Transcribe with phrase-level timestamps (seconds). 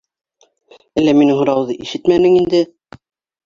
[1.03, 2.67] Әллә минең һорауҙы ишетмәнең инде?